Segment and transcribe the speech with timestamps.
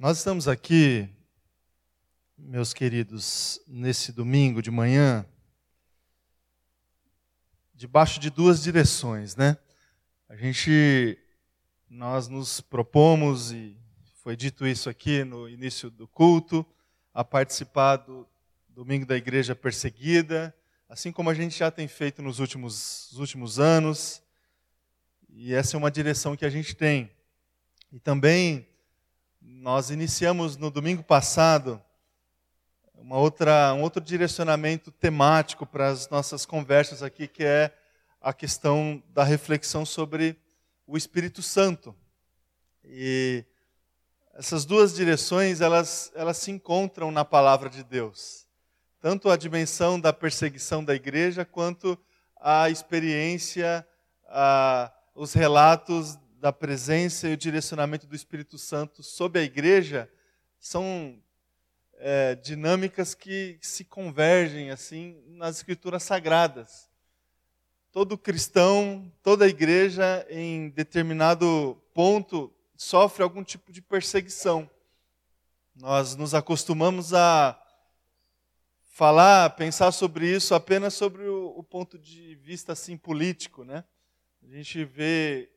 [0.00, 1.08] Nós estamos aqui,
[2.36, 5.26] meus queridos, nesse domingo de manhã,
[7.74, 9.58] debaixo de duas direções, né?
[10.28, 11.18] A gente,
[11.90, 13.76] nós nos propomos, e
[14.22, 16.64] foi dito isso aqui no início do culto,
[17.12, 18.24] a participar do
[18.68, 20.54] Domingo da Igreja Perseguida,
[20.88, 24.22] assim como a gente já tem feito nos últimos, últimos anos,
[25.28, 27.10] e essa é uma direção que a gente tem.
[27.90, 28.67] E também
[29.60, 31.82] nós iniciamos no domingo passado
[32.94, 37.74] uma outra, um outro direcionamento temático para as nossas conversas aqui, que é
[38.20, 40.36] a questão da reflexão sobre
[40.86, 41.94] o Espírito Santo.
[42.84, 43.44] E
[44.32, 48.46] essas duas direções, elas, elas se encontram na palavra de Deus.
[49.00, 51.98] Tanto a dimensão da perseguição da igreja, quanto
[52.40, 53.84] a experiência,
[54.28, 60.08] a, os relatos da presença e o direcionamento do Espírito Santo sobre a igreja
[60.60, 61.20] são
[61.94, 66.88] é, dinâmicas que se convergem assim nas escrituras sagradas.
[67.90, 74.70] Todo cristão, toda igreja, em determinado ponto, sofre algum tipo de perseguição.
[75.74, 77.60] Nós nos acostumamos a
[78.92, 83.84] falar, pensar sobre isso apenas sobre o, o ponto de vista assim político, né?
[84.42, 85.50] A gente vê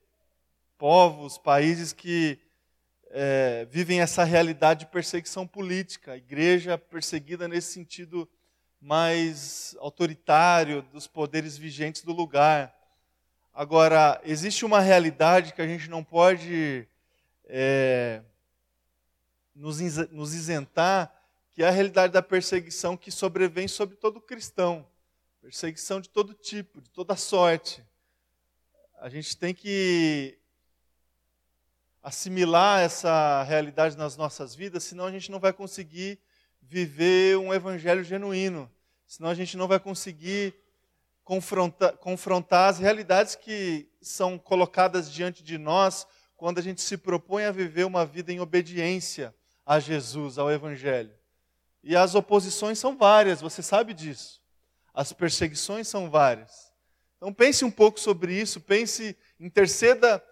[0.82, 2.40] povos, países que
[3.12, 8.28] é, vivem essa realidade de perseguição política, a igreja perseguida nesse sentido
[8.82, 12.76] mais autoritário dos poderes vigentes do lugar.
[13.54, 16.88] Agora, existe uma realidade que a gente não pode
[17.46, 18.24] é,
[19.54, 19.80] nos,
[20.10, 21.16] nos isentar,
[21.52, 24.88] que é a realidade da perseguição que sobrevém sobre todo cristão.
[25.44, 27.86] Perseguição de todo tipo, de toda sorte.
[29.00, 30.41] A gente tem que
[32.02, 36.20] assimilar essa realidade nas nossas vidas, senão a gente não vai conseguir
[36.62, 38.72] viver um evangelho genuíno,
[39.08, 40.56] senão a gente não vai conseguir
[41.24, 47.46] confrontar, confrontar as realidades que são colocadas diante de nós quando a gente se propõe
[47.46, 49.34] a viver uma vida em obediência
[49.66, 51.14] a Jesus, ao evangelho.
[51.84, 54.42] E as oposições são várias, você sabe disso.
[54.94, 56.72] As perseguições são várias.
[57.18, 60.24] Então pense um pouco sobre isso, pense, interceda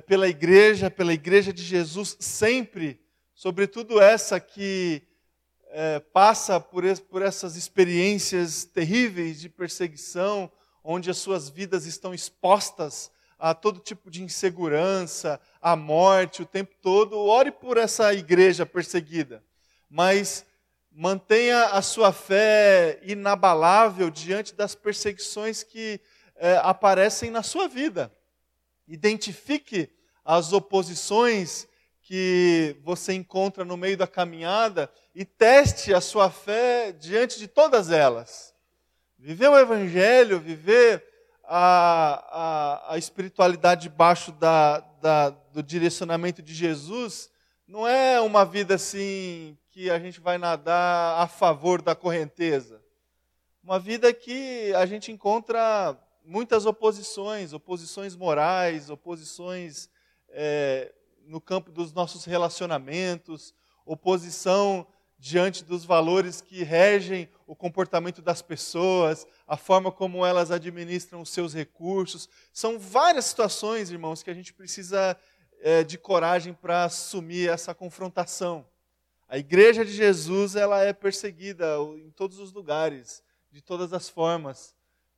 [0.00, 3.00] pela igreja, pela igreja de Jesus, sempre,
[3.34, 5.02] sobretudo essa que
[5.70, 10.50] é, passa por, por essas experiências terríveis de perseguição,
[10.82, 16.74] onde as suas vidas estão expostas a todo tipo de insegurança, à morte o tempo
[16.80, 17.18] todo.
[17.18, 19.42] Ore por essa igreja perseguida,
[19.90, 20.46] mas
[20.92, 26.00] mantenha a sua fé inabalável diante das perseguições que
[26.36, 28.12] é, aparecem na sua vida.
[28.86, 29.90] Identifique
[30.24, 31.66] as oposições
[32.02, 37.90] que você encontra no meio da caminhada e teste a sua fé diante de todas
[37.90, 38.54] elas.
[39.18, 41.02] Viver o Evangelho, viver
[41.44, 42.24] a,
[42.88, 47.30] a, a espiritualidade debaixo da, da, do direcionamento de Jesus,
[47.66, 52.82] não é uma vida assim que a gente vai nadar a favor da correnteza.
[53.62, 59.88] Uma vida que a gente encontra muitas oposições, oposições morais, oposições
[60.30, 60.92] é,
[61.26, 63.54] no campo dos nossos relacionamentos,
[63.84, 64.86] oposição
[65.18, 71.30] diante dos valores que regem o comportamento das pessoas, a forma como elas administram os
[71.30, 72.28] seus recursos.
[72.52, 75.16] São várias situações, irmãos, que a gente precisa
[75.60, 78.66] é, de coragem para assumir essa confrontação.
[79.28, 84.74] A igreja de Jesus ela é perseguida em todos os lugares, de todas as formas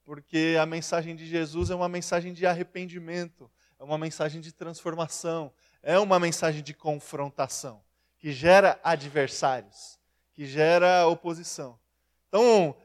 [0.06, 5.52] porque a mensagem de Jesus é uma mensagem de arrependimento, é uma mensagem de transformação,
[5.82, 7.82] é uma mensagem de confrontação,
[8.16, 9.98] que gera adversários,
[10.32, 11.76] que gera oposição.
[12.28, 12.76] Então,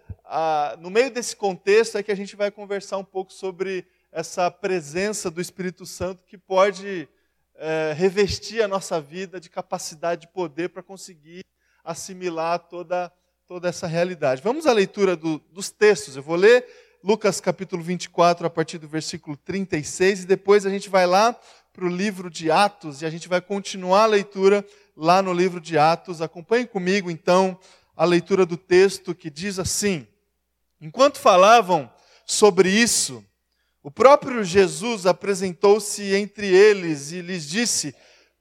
[0.79, 5.29] no meio desse contexto é que a gente vai conversar um pouco sobre essa presença
[5.29, 7.07] do Espírito Santo que pode
[7.53, 11.45] é, revestir a nossa vida de capacidade de poder para conseguir
[11.83, 13.13] assimilar toda,
[13.45, 14.41] toda essa realidade.
[14.41, 16.15] Vamos à leitura do, dos textos.
[16.15, 16.65] Eu vou ler
[17.03, 21.35] Lucas capítulo 24, a partir do versículo 36, e depois a gente vai lá
[21.73, 24.63] para o livro de Atos e a gente vai continuar a leitura
[24.95, 26.21] lá no livro de Atos.
[26.21, 27.57] Acompanhe comigo então
[27.97, 30.07] a leitura do texto que diz assim:
[30.79, 31.91] Enquanto falavam
[32.23, 33.25] sobre isso,
[33.81, 37.95] o próprio Jesus apresentou-se entre eles e lhes disse: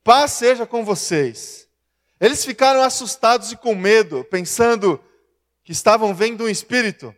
[0.05, 1.67] Paz seja com vocês.
[2.21, 5.03] Eles ficaram assustados e com medo, pensando
[5.65, 7.15] que estavam vendo um espírito.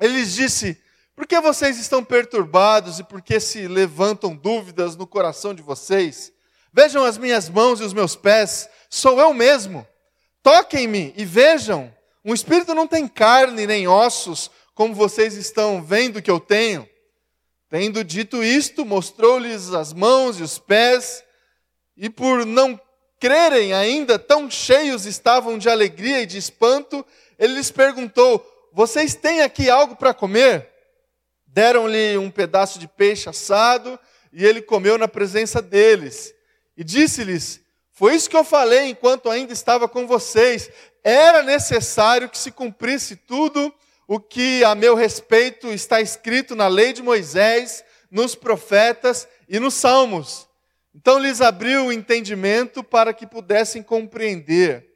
[0.00, 0.80] Ele lhes disse:
[1.14, 6.32] Por que vocês estão perturbados e por que se levantam dúvidas no coração de vocês?
[6.72, 9.86] Vejam as minhas mãos e os meus pés, Sou eu mesmo.
[10.42, 11.94] Toquem-me e vejam.
[12.24, 16.88] Um espírito não tem carne nem ossos, como vocês estão vendo que eu tenho.
[17.68, 21.22] Tendo dito isto, mostrou-lhes as mãos e os pés,
[21.96, 22.80] e por não
[23.20, 27.04] crerem ainda, tão cheios estavam de alegria e de espanto,
[27.38, 30.68] ele lhes perguntou: Vocês têm aqui algo para comer?
[31.46, 33.98] Deram-lhe um pedaço de peixe assado
[34.32, 36.34] e ele comeu na presença deles.
[36.76, 37.60] E disse-lhes:
[37.90, 40.70] Foi isso que eu falei enquanto ainda estava com vocês.
[41.02, 43.72] Era necessário que se cumprisse tudo
[44.06, 49.74] o que a meu respeito está escrito na lei de Moisés, nos profetas e nos
[49.74, 50.48] salmos.
[50.94, 54.86] Então lhes abriu o entendimento para que pudessem compreender.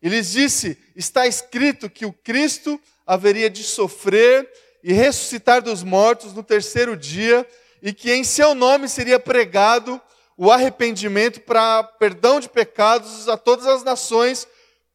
[0.00, 4.48] E lhes disse: Está escrito que o Cristo haveria de sofrer
[4.82, 7.46] e ressuscitar dos mortos no terceiro dia,
[7.82, 10.00] e que em seu nome seria pregado
[10.36, 14.46] o arrependimento para perdão de pecados a todas as nações,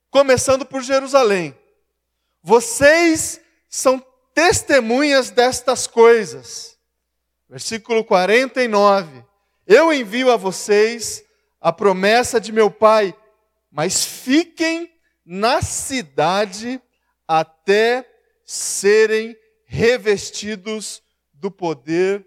[0.10, 1.58] começando por Jerusalém.
[2.42, 4.04] Vocês são
[4.34, 6.78] testemunhas destas coisas.
[7.50, 9.24] Versículo 49.
[9.68, 11.24] Eu envio a vocês
[11.60, 13.16] a promessa de meu Pai,
[13.72, 14.93] mas fiquem
[15.25, 16.81] na cidade
[17.28, 18.10] até
[18.46, 21.02] serem revestidos
[21.34, 22.25] do poder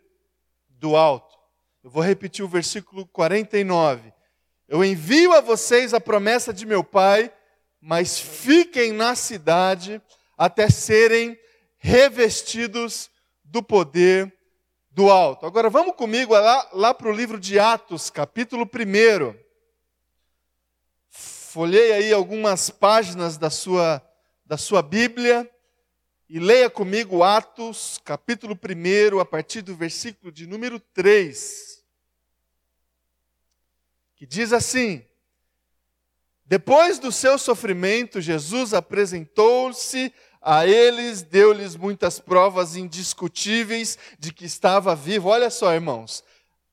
[0.69, 1.37] do alto.
[1.83, 4.13] Eu vou repetir o versículo 49.
[4.69, 7.33] Eu envio a vocês a promessa de meu Pai,
[7.81, 10.03] mas fiquem na cidade
[10.37, 11.39] até serem
[11.79, 13.09] revestidos
[13.45, 14.35] do poder
[14.91, 15.47] do alto.
[15.47, 19.46] Agora vamos comigo lá, lá para o livro de Atos, capítulo 1.
[21.57, 24.07] Folhei aí algumas páginas da sua,
[24.45, 25.51] da sua Bíblia.
[26.29, 31.83] E leia comigo Atos, capítulo 1, a partir do versículo de número 3.
[34.17, 35.03] Que diz assim:
[36.45, 40.13] Depois do seu sofrimento, Jesus apresentou-se
[40.43, 45.31] a eles, deu-lhes muitas provas indiscutíveis de que estava vivo.
[45.31, 46.23] Olha só, irmãos,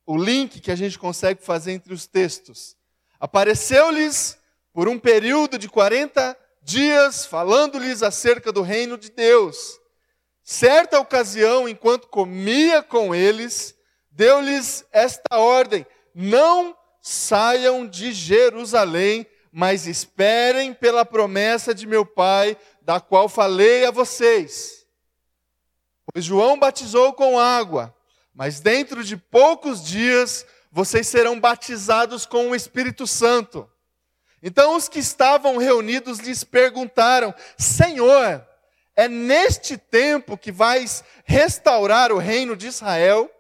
[0.05, 2.75] o link que a gente consegue fazer entre os textos.
[3.17, 4.42] Apareceu-lhes
[4.73, 9.79] por um período de 40 dias falando-lhes acerca do reino de Deus.
[10.43, 13.75] Certa ocasião, enquanto comia com eles,
[14.11, 22.99] deu-lhes esta ordem: não saiam de Jerusalém, mas esperem pela promessa de meu Pai, da
[22.99, 24.85] qual falei a vocês.
[26.11, 27.95] Pois João batizou com água,
[28.33, 33.69] mas dentro de poucos dias vocês serão batizados com o Espírito Santo.
[34.45, 38.45] Então os que estavam reunidos lhes perguntaram: Senhor,
[38.93, 43.31] é neste tempo que vais restaurar o reino de Israel?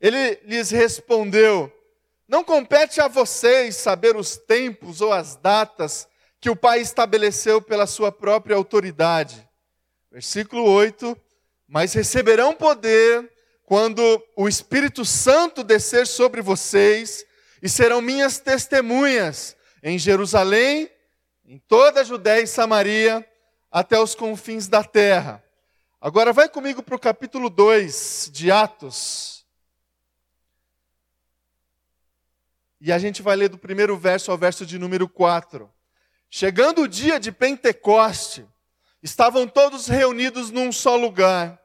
[0.00, 1.70] Ele lhes respondeu:
[2.26, 6.08] Não compete a vocês saber os tempos ou as datas
[6.40, 9.46] que o Pai estabeleceu pela sua própria autoridade.
[10.10, 11.14] Versículo 8:
[11.68, 13.30] Mas receberão poder
[13.62, 17.26] quando o Espírito Santo descer sobre vocês,
[17.60, 20.90] e serão minhas testemunhas em Jerusalém,
[21.44, 23.26] em toda a Judéia e Samaria,
[23.70, 25.42] até os confins da terra.
[26.00, 29.46] Agora vai comigo para o capítulo 2 de Atos.
[32.80, 35.72] E a gente vai ler do primeiro verso ao verso de número 4.
[36.28, 38.46] Chegando o dia de Pentecoste,
[39.02, 41.60] estavam todos reunidos num só lugar.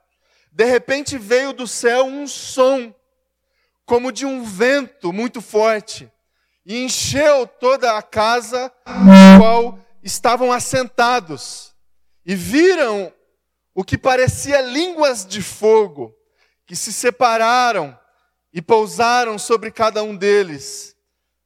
[0.51, 2.93] De repente veio do céu um som,
[3.86, 6.12] como de um vento muito forte
[6.65, 11.75] e encheu toda a casa na qual estavam assentados.
[12.25, 13.12] E viram
[13.74, 16.13] o que parecia línguas de fogo,
[16.65, 17.98] que se separaram
[18.53, 20.96] e pousaram sobre cada um deles.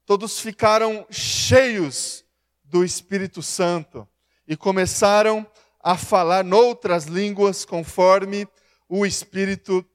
[0.05, 2.25] Todos ficaram cheios
[2.63, 4.07] do Espírito Santo
[4.47, 5.45] e começaram
[5.81, 8.47] a falar noutras línguas conforme
[8.89, 9.85] o Espírito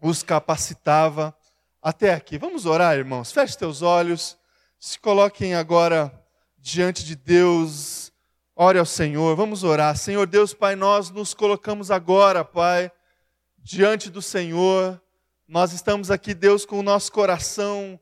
[0.00, 1.36] os capacitava
[1.82, 2.38] até aqui.
[2.38, 3.32] Vamos orar, irmãos.
[3.32, 4.38] Feche teus olhos.
[4.86, 6.12] Se coloquem agora
[6.58, 8.12] diante de Deus,
[8.54, 9.96] ore ao Senhor, vamos orar.
[9.96, 12.92] Senhor Deus, Pai, nós nos colocamos agora, Pai,
[13.56, 15.02] diante do Senhor.
[15.48, 17.98] Nós estamos aqui, Deus, com o nosso coração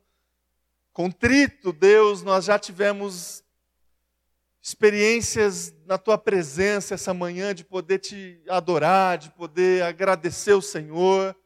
[0.92, 3.44] contrito, Deus, nós já tivemos
[4.60, 11.36] experiências na tua presença essa manhã de poder te adorar, de poder agradecer o Senhor,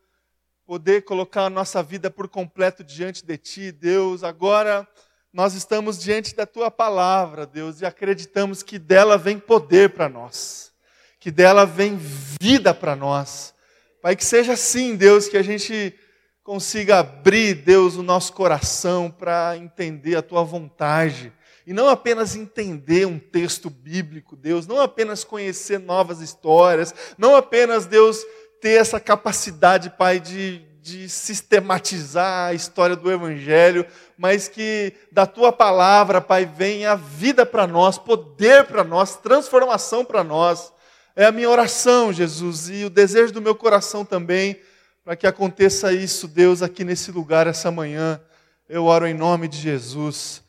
[0.64, 4.25] poder colocar a nossa vida por completo diante de ti, Deus.
[4.25, 4.88] Agora
[5.37, 10.73] nós estamos diante da tua palavra, Deus, e acreditamos que dela vem poder para nós,
[11.21, 11.99] que dela vem
[12.40, 13.52] vida para nós.
[14.00, 15.95] Pai, que seja assim, Deus, que a gente
[16.43, 21.31] consiga abrir, Deus, o nosso coração para entender a tua vontade,
[21.66, 27.85] e não apenas entender um texto bíblico, Deus, não apenas conhecer novas histórias, não apenas,
[27.85, 28.25] Deus,
[28.59, 33.85] ter essa capacidade, Pai, de, de sistematizar a história do Evangelho,
[34.16, 40.23] mas que da tua palavra, Pai, venha vida para nós, poder para nós, transformação para
[40.23, 40.73] nós.
[41.16, 44.61] É a minha oração, Jesus, e o desejo do meu coração também,
[45.05, 48.21] para que aconteça isso, Deus, aqui nesse lugar essa manhã.
[48.69, 50.40] Eu oro em nome de Jesus.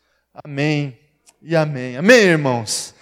[0.43, 0.99] Amém
[1.41, 1.97] e amém.
[1.97, 2.93] Amém, irmãos?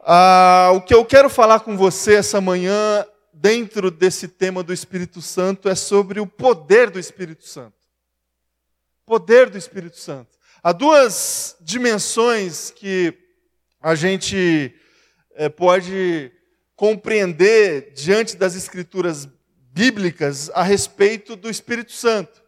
[0.00, 5.22] Ah, o que eu quero falar com você essa manhã, dentro desse tema do Espírito
[5.22, 7.76] Santo, é sobre o poder do Espírito Santo.
[9.06, 10.38] Poder do Espírito Santo.
[10.62, 13.14] Há duas dimensões que
[13.80, 14.74] a gente
[15.34, 16.30] é, pode
[16.76, 19.28] compreender diante das Escrituras
[19.72, 22.42] bíblicas a respeito do Espírito Santo.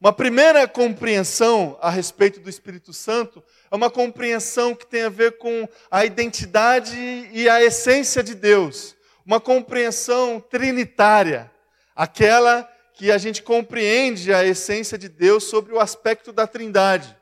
[0.00, 5.38] Uma primeira compreensão a respeito do Espírito Santo é uma compreensão que tem a ver
[5.38, 6.96] com a identidade
[7.32, 8.94] e a essência de Deus.
[9.28, 11.52] Uma compreensão trinitária,
[11.94, 17.14] aquela que a gente compreende a essência de Deus sobre o aspecto da Trindade.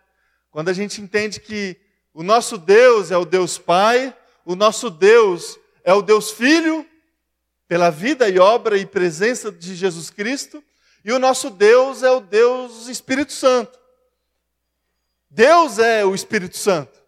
[0.52, 1.76] Quando a gente entende que
[2.14, 6.88] o nosso Deus é o Deus Pai, o nosso Deus é o Deus Filho,
[7.66, 10.62] pela vida e obra e presença de Jesus Cristo,
[11.04, 13.76] e o nosso Deus é o Deus Espírito Santo.
[15.28, 17.02] Deus é o Espírito Santo.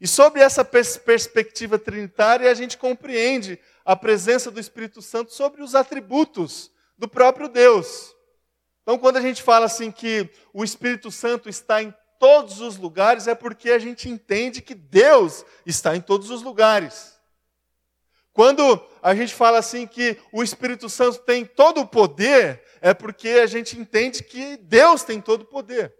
[0.00, 5.62] E sobre essa pers perspectiva trinitária, a gente compreende a presença do Espírito Santo sobre
[5.62, 8.14] os atributos do próprio Deus.
[8.82, 13.26] Então, quando a gente fala assim que o Espírito Santo está em todos os lugares,
[13.26, 17.14] é porque a gente entende que Deus está em todos os lugares.
[18.32, 23.28] Quando a gente fala assim que o Espírito Santo tem todo o poder, é porque
[23.28, 25.94] a gente entende que Deus tem todo o poder.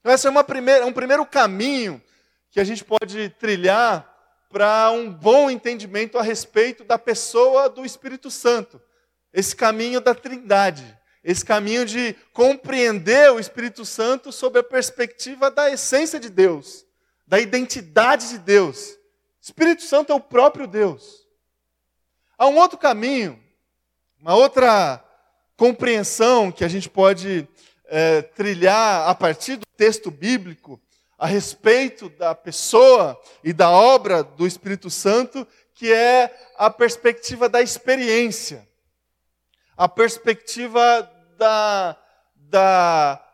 [0.00, 2.02] Então, esse é uma primeira, um primeiro caminho
[2.50, 4.17] que a gente pode trilhar
[4.48, 8.80] para um bom entendimento a respeito da pessoa do Espírito Santo.
[9.32, 10.96] Esse caminho da Trindade.
[11.22, 16.86] Esse caminho de compreender o Espírito Santo sob a perspectiva da essência de Deus,
[17.26, 18.96] da identidade de Deus.
[19.40, 21.26] Espírito Santo é o próprio Deus.
[22.38, 23.38] Há um outro caminho,
[24.20, 25.04] uma outra
[25.56, 27.46] compreensão que a gente pode
[27.86, 30.80] é, trilhar a partir do texto bíblico
[31.18, 37.60] a respeito da pessoa e da obra do Espírito Santo, que é a perspectiva da
[37.60, 38.66] experiência,
[39.76, 41.98] a perspectiva da,
[42.36, 43.24] da,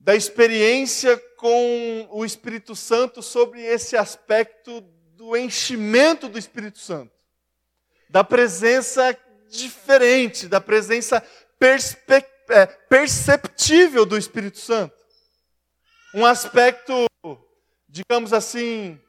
[0.00, 7.12] da experiência com o Espírito Santo sobre esse aspecto do enchimento do Espírito Santo,
[8.10, 9.16] da presença
[9.48, 11.22] diferente, da presença
[12.48, 15.03] é, perceptível do Espírito Santo.
[16.14, 16.92] Um aspecto,
[17.88, 19.00] digamos assim,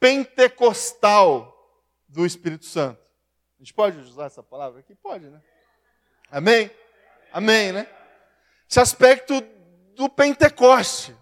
[0.00, 1.54] pentecostal
[2.08, 3.00] do Espírito Santo.
[3.00, 4.92] A gente pode usar essa palavra aqui?
[4.96, 5.40] Pode, né?
[6.28, 6.68] Amém?
[7.32, 7.86] Amém, né?
[8.68, 9.40] Esse aspecto
[9.94, 11.14] do Pentecoste.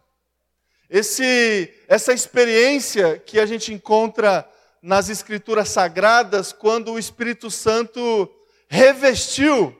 [0.89, 4.51] Esse, essa experiência que a gente encontra
[4.81, 8.33] nas Escrituras Sagradas, quando o Espírito Santo
[8.69, 9.77] revestiu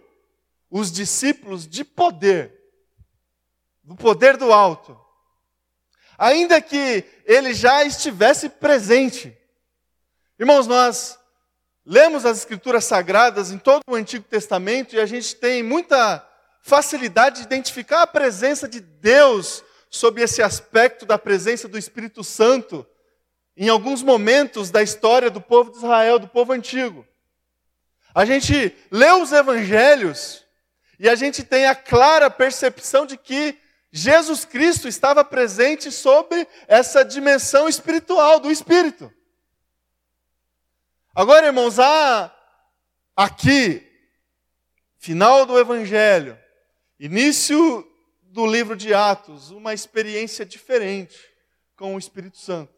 [0.71, 2.53] os discípulos de poder,
[3.83, 5.06] do poder do alto.
[6.19, 9.37] Ainda que ele já estivesse presente.
[10.39, 11.19] Irmãos, nós
[11.85, 16.27] lemos as Escrituras Sagradas em todo o Antigo Testamento e a gente tem muita
[16.63, 22.87] facilidade de identificar a presença de Deus sob esse aspecto da presença do Espírito Santo
[23.57, 27.07] em alguns momentos da história do povo de Israel, do povo antigo.
[28.15, 30.45] A gente lê os evangelhos
[30.99, 33.59] e a gente tem a clara percepção de que
[33.97, 39.11] Jesus Cristo estava presente sobre essa dimensão espiritual do Espírito.
[41.15, 42.31] Agora, irmãos, há
[43.17, 43.91] aqui,
[44.99, 46.39] final do Evangelho,
[47.01, 51.19] início do livro de Atos, uma experiência diferente
[51.75, 52.75] com o Espírito Santo.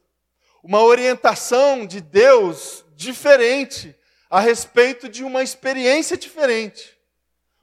[0.62, 3.92] Uma orientação de Deus diferente
[4.30, 6.96] a respeito de uma experiência diferente,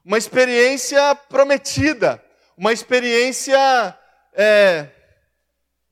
[0.04, 2.22] uma experiência prometida,
[2.58, 3.98] uma experiência
[4.34, 4.88] é,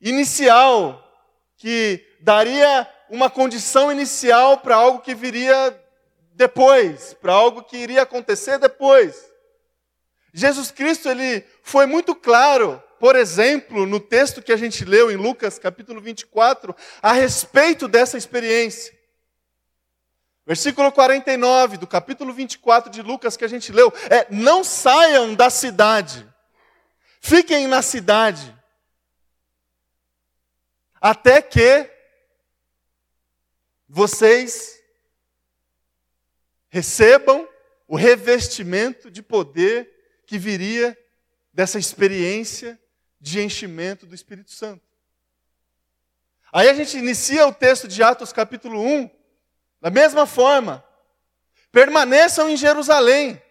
[0.00, 1.00] inicial
[1.56, 5.78] que daria uma condição inicial para algo que viria
[6.32, 9.30] depois, para algo que iria acontecer depois.
[10.32, 15.16] Jesus Cristo ele foi muito claro, por exemplo, no texto que a gente leu em
[15.16, 18.92] Lucas capítulo 24, a respeito dessa experiência.
[20.46, 25.48] Versículo 49 do capítulo 24 de Lucas que a gente leu é: Não saiam da
[25.48, 26.26] cidade,
[27.24, 28.54] fiquem na cidade,
[31.00, 31.90] até que
[33.88, 34.78] vocês
[36.68, 37.48] recebam
[37.88, 40.98] o revestimento de poder que viria
[41.50, 42.78] dessa experiência
[43.18, 44.84] de enchimento do Espírito Santo.
[46.52, 49.08] Aí a gente inicia o texto de Atos capítulo 1,
[49.80, 50.84] da mesma forma.
[51.72, 53.42] Permaneçam em Jerusalém,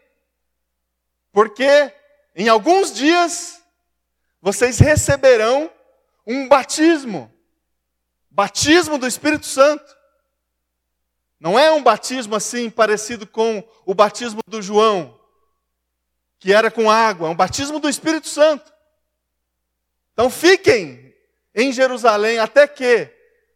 [1.32, 1.92] porque
[2.36, 3.63] em alguns dias
[4.44, 5.72] vocês receberão
[6.28, 7.34] um batismo
[8.34, 9.96] batismo do Espírito Santo.
[11.40, 15.20] Não é um batismo assim parecido com o batismo do João,
[16.40, 18.74] que era com água, é um batismo do Espírito Santo.
[20.14, 21.14] Então fiquem
[21.54, 23.10] em Jerusalém até que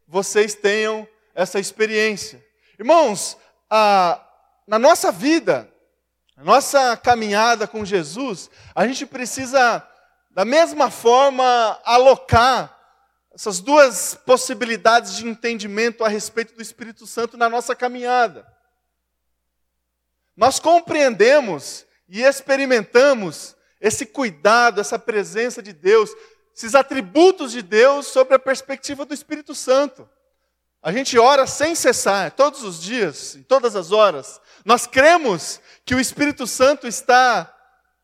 [0.08, 2.44] vocês tenham essa experiência.
[2.77, 3.38] Irmãos,
[3.70, 4.24] a,
[4.67, 5.72] na nossa vida,
[6.36, 9.88] na nossa caminhada com Jesus, a gente precisa,
[10.38, 12.79] da mesma forma, alocar
[13.34, 18.46] essas duas possibilidades de entendimento a respeito do Espírito Santo na nossa caminhada.
[20.36, 26.12] Nós compreendemos e experimentamos esse cuidado, essa presença de Deus,
[26.56, 30.08] esses atributos de Deus sobre a perspectiva do Espírito Santo.
[30.84, 34.39] A gente ora sem cessar, todos os dias, em todas as horas.
[34.63, 37.51] Nós cremos que o Espírito Santo está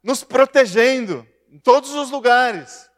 [0.01, 2.89] nos protegendo em todos os lugares.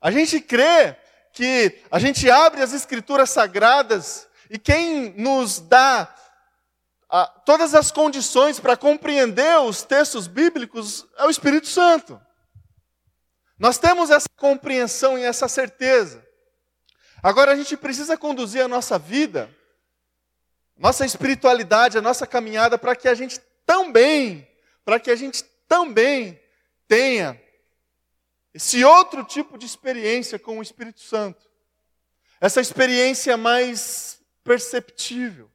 [0.00, 0.96] A gente crê
[1.32, 6.14] que a gente abre as escrituras sagradas e quem nos dá
[7.10, 12.22] a, todas as condições para compreender os textos bíblicos é o Espírito Santo.
[13.58, 16.24] Nós temos essa compreensão e essa certeza.
[17.20, 19.50] Agora a gente precisa conduzir a nossa vida,
[20.78, 24.48] nossa espiritualidade, a nossa caminhada para que a gente também,
[24.84, 26.40] para que a gente também
[26.86, 27.40] tenha
[28.56, 31.46] esse outro tipo de experiência com o Espírito Santo.
[32.40, 35.50] Essa experiência mais perceptível.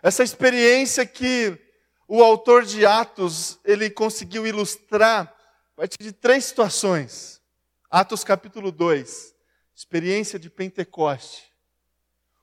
[0.00, 1.58] Essa experiência que
[2.06, 5.34] o autor de Atos, ele conseguiu ilustrar
[5.72, 7.42] a partir de três situações.
[7.90, 9.34] Atos capítulo 2,
[9.74, 11.42] experiência de Pentecoste.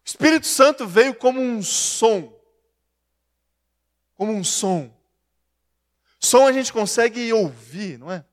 [0.06, 2.38] O Espírito Santo veio como um som.
[4.14, 4.94] Como um som.
[6.20, 8.26] Som a gente consegue ouvir, não é?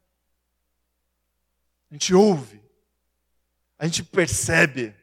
[1.92, 2.58] A gente ouve,
[3.78, 4.96] a gente percebe.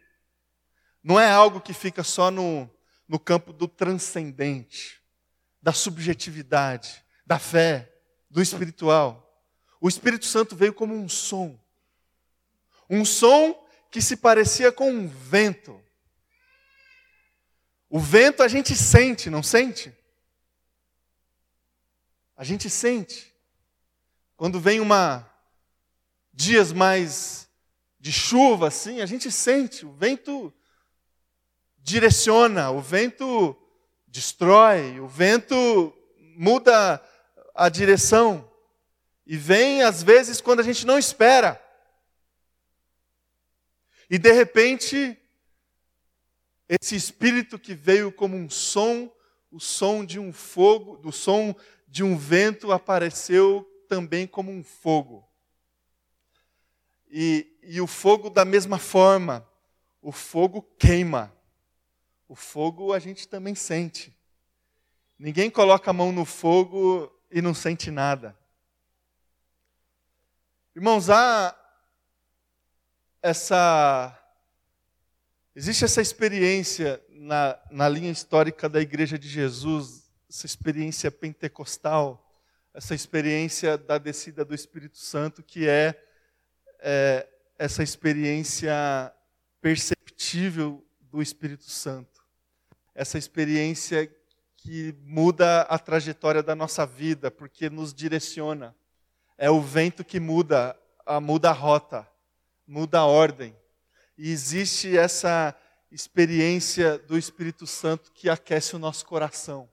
[1.04, 2.68] Não é algo que fica só no,
[3.08, 5.00] no campo do transcendente,
[5.62, 7.94] da subjetividade, da fé,
[8.28, 9.40] do espiritual.
[9.80, 11.64] O Espírito Santo veio como um som.
[12.90, 13.54] Um som
[13.92, 15.80] que se parecia com um vento.
[17.88, 19.96] O vento a gente sente, não sente?
[22.36, 23.32] A gente sente.
[24.36, 25.29] Quando vem uma
[26.40, 27.50] dias mais
[28.00, 30.54] de chuva, assim, a gente sente, o vento
[31.80, 33.54] direciona, o vento
[34.08, 35.94] destrói, o vento
[36.38, 37.04] muda
[37.54, 38.50] a direção.
[39.26, 41.62] E vem, às vezes, quando a gente não espera.
[44.10, 45.20] E de repente,
[46.70, 49.12] esse espírito que veio como um som,
[49.52, 51.54] o som de um fogo, do som
[51.86, 55.29] de um vento apareceu também como um fogo.
[57.10, 59.48] E, e o fogo, da mesma forma,
[60.02, 61.34] o fogo queima.
[62.28, 64.16] O fogo a gente também sente.
[65.18, 68.38] Ninguém coloca a mão no fogo e não sente nada.
[70.76, 71.56] Irmãos, há
[73.22, 74.16] essa.
[75.56, 82.32] Existe essa experiência na, na linha histórica da Igreja de Jesus, essa experiência pentecostal,
[82.74, 86.09] essa experiência da descida do Espírito Santo, que é
[86.80, 88.74] é, essa experiência
[89.62, 92.24] perceptível do Espírito Santo,
[92.96, 94.10] essa experiência
[94.56, 98.76] que muda a trajetória da nossa vida, porque nos direciona.
[99.38, 102.08] É o vento que muda, a, muda a rota,
[102.68, 103.56] muda a ordem.
[104.18, 105.56] E existe essa
[105.92, 109.70] experiência do Espírito Santo que aquece o nosso coração,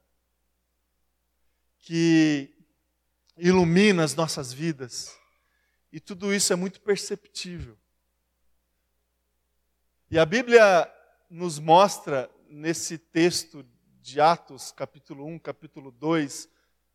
[1.79, 2.53] que
[3.37, 5.15] ilumina as nossas vidas
[5.91, 7.77] e tudo isso é muito perceptível.
[10.09, 10.91] E a Bíblia
[11.29, 13.65] nos mostra nesse texto
[14.01, 16.49] de Atos, capítulo 1, capítulo 2,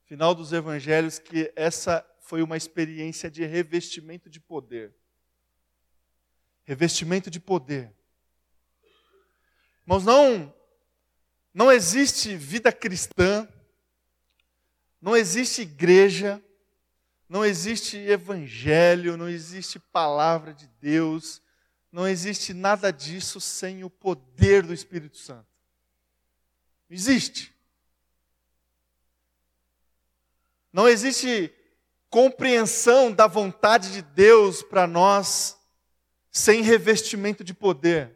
[0.04, 4.94] final dos evangelhos, que essa foi uma experiência de revestimento de poder.
[6.64, 7.92] Revestimento de poder.
[9.84, 10.54] Mas não
[11.54, 13.46] não existe vida cristã,
[15.00, 16.42] não existe igreja
[17.32, 21.40] não existe evangelho, não existe palavra de Deus,
[21.90, 25.46] não existe nada disso sem o poder do Espírito Santo.
[26.90, 27.50] Existe.
[30.70, 31.50] Não existe
[32.10, 35.56] compreensão da vontade de Deus para nós
[36.30, 38.14] sem revestimento de poder.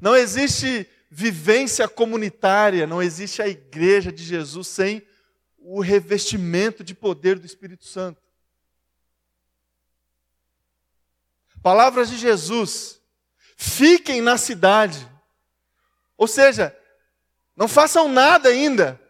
[0.00, 5.06] Não existe vivência comunitária, não existe a igreja de Jesus sem
[5.64, 8.20] o revestimento de poder do Espírito Santo.
[11.62, 13.00] Palavras de Jesus:
[13.56, 15.08] fiquem na cidade.
[16.16, 16.76] Ou seja,
[17.56, 19.00] não façam nada ainda,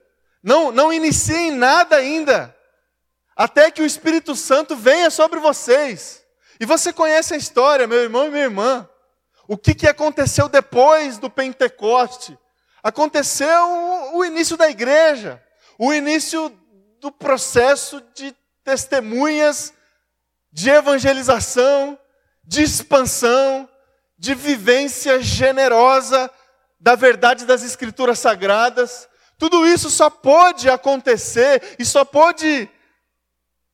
[0.42, 2.56] não, não iniciem nada ainda,
[3.34, 6.24] até que o Espírito Santo venha sobre vocês.
[6.60, 8.88] E você conhece a história, meu irmão e minha irmã.
[9.48, 12.38] O que, que aconteceu depois do Pentecoste?
[12.82, 15.42] Aconteceu o início da igreja
[15.78, 16.48] o início
[17.00, 19.72] do processo de testemunhas,
[20.52, 21.98] de evangelização,
[22.44, 23.68] de expansão,
[24.16, 26.30] de vivência generosa
[26.78, 29.08] da verdade das Escrituras Sagradas.
[29.38, 32.68] Tudo isso só pode acontecer e só pode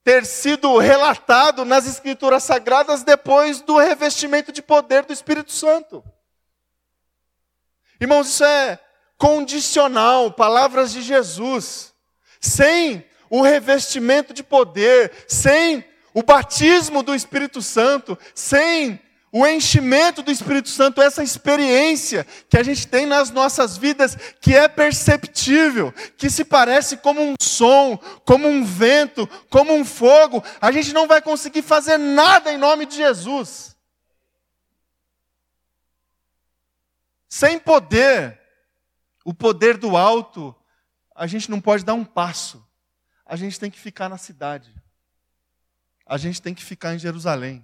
[0.02, 6.02] ter sido relatado nas Escrituras Sagradas depois do revestimento de poder do Espírito Santo.
[8.00, 8.78] Irmãos, isso é
[9.18, 11.92] condicional, palavras de Jesus.
[12.40, 18.98] Sem o revestimento de poder, sem o batismo do Espírito Santo, sem
[19.30, 24.54] o enchimento do Espírito Santo, essa experiência que a gente tem nas nossas vidas, que
[24.56, 30.72] é perceptível, que se parece como um som, como um vento, como um fogo, a
[30.72, 33.76] gente não vai conseguir fazer nada em nome de Jesus.
[37.28, 38.37] Sem poder,
[39.28, 40.56] o poder do alto,
[41.14, 42.66] a gente não pode dar um passo.
[43.26, 44.74] A gente tem que ficar na cidade.
[46.06, 47.62] A gente tem que ficar em Jerusalém.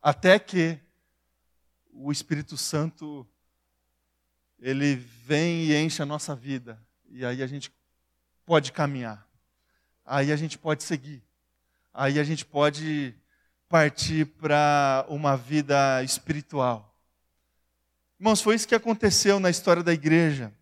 [0.00, 0.78] Até que
[1.92, 3.26] o Espírito Santo
[4.60, 6.80] ele vem e enche a nossa vida.
[7.08, 7.72] E aí a gente
[8.46, 9.28] pode caminhar.
[10.06, 11.24] Aí a gente pode seguir.
[11.92, 13.16] Aí a gente pode
[13.68, 16.89] partir para uma vida espiritual.
[18.20, 20.52] Irmãos, foi isso que aconteceu na história da igreja.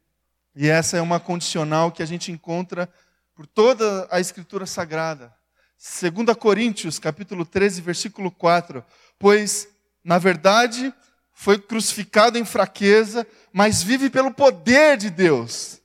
[0.54, 2.88] E essa é uma condicional que a gente encontra
[3.34, 5.34] por toda a escritura sagrada.
[5.76, 8.84] 2 Coríntios, capítulo 13, versículo 4.
[9.18, 9.66] Pois,
[10.04, 10.94] na verdade,
[11.32, 15.80] foi crucificado em fraqueza, mas vive pelo poder de Deus.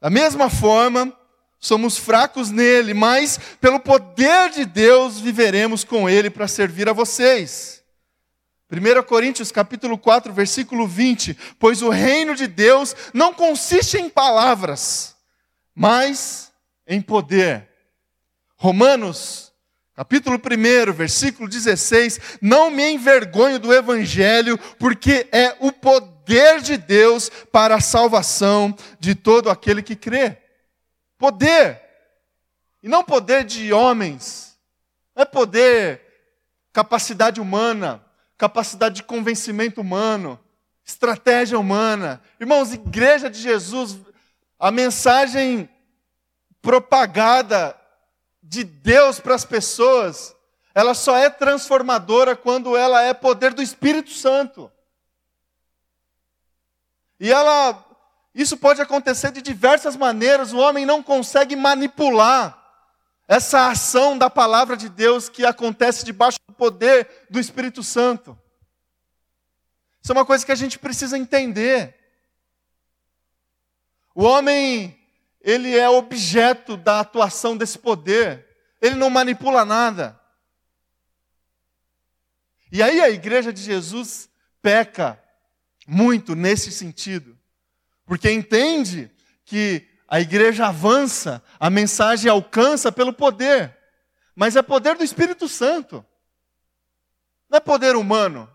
[0.00, 1.12] Da mesma forma,
[1.58, 7.79] somos fracos nele, mas pelo poder de Deus viveremos com ele para servir a vocês.
[8.70, 15.16] 1 Coríntios capítulo 4, versículo 20, pois o reino de Deus não consiste em palavras,
[15.74, 16.52] mas
[16.86, 17.68] em poder.
[18.56, 19.52] Romanos
[19.96, 27.28] capítulo 1, versículo 16, não me envergonho do evangelho, porque é o poder de Deus
[27.28, 30.38] para a salvação de todo aquele que crê.
[31.18, 31.82] Poder.
[32.82, 34.56] E não poder de homens.
[35.14, 36.00] Não é poder,
[36.72, 38.02] capacidade humana
[38.40, 40.40] capacidade de convencimento humano,
[40.82, 42.22] estratégia humana.
[42.40, 43.98] Irmãos, igreja de Jesus,
[44.58, 45.68] a mensagem
[46.62, 47.78] propagada
[48.42, 50.34] de Deus para as pessoas,
[50.74, 54.72] ela só é transformadora quando ela é poder do Espírito Santo.
[57.20, 57.84] E ela
[58.34, 62.59] isso pode acontecer de diversas maneiras, o homem não consegue manipular
[63.30, 68.36] essa ação da palavra de Deus que acontece debaixo do poder do Espírito Santo.
[70.02, 71.94] Isso é uma coisa que a gente precisa entender.
[74.16, 74.98] O homem,
[75.40, 78.48] ele é objeto da atuação desse poder.
[78.82, 80.20] Ele não manipula nada.
[82.72, 84.28] E aí a igreja de Jesus
[84.60, 85.22] peca
[85.86, 87.38] muito nesse sentido.
[88.04, 89.08] Porque entende
[89.44, 93.76] que a igreja avança, a mensagem alcança pelo poder.
[94.34, 96.04] Mas é poder do Espírito Santo.
[97.48, 98.52] Não é poder humano.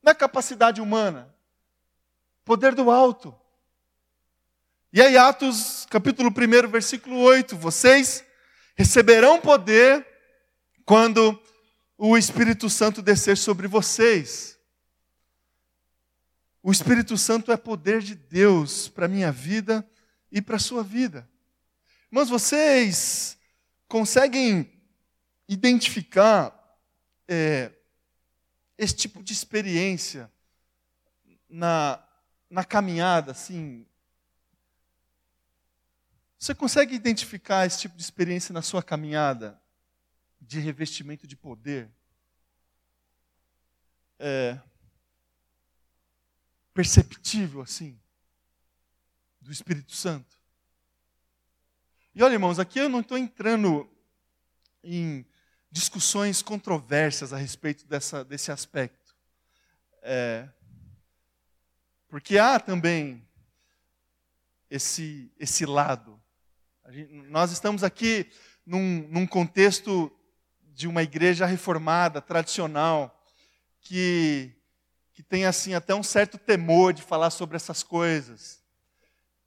[0.00, 1.34] Não é capacidade humana.
[2.44, 3.36] Poder do alto.
[4.92, 8.24] E aí, Atos, capítulo 1, versículo 8: Vocês
[8.76, 10.06] receberão poder
[10.84, 11.42] quando
[11.98, 14.56] o Espírito Santo descer sobre vocês.
[16.62, 19.84] O Espírito Santo é poder de Deus para a minha vida
[20.30, 21.28] e para a sua vida.
[22.10, 23.38] Mas vocês
[23.88, 24.72] conseguem
[25.48, 26.52] identificar
[27.28, 27.72] é,
[28.76, 30.30] esse tipo de experiência
[31.48, 32.02] na,
[32.50, 33.86] na caminhada, assim?
[36.38, 39.60] Você consegue identificar esse tipo de experiência na sua caminhada
[40.40, 41.90] de revestimento de poder?
[44.18, 44.58] é,
[46.72, 47.98] perceptível assim
[49.46, 50.36] do Espírito Santo.
[52.12, 53.88] E olha, irmãos, aqui eu não estou entrando
[54.82, 55.24] em
[55.70, 59.14] discussões controversas a respeito dessa, desse aspecto.
[60.02, 60.48] É,
[62.08, 63.24] porque há também
[64.68, 66.20] esse, esse lado.
[66.88, 68.28] Gente, nós estamos aqui
[68.64, 70.10] num, num contexto
[70.74, 73.22] de uma igreja reformada, tradicional,
[73.80, 74.52] que,
[75.12, 78.65] que tem assim até um certo temor de falar sobre essas coisas,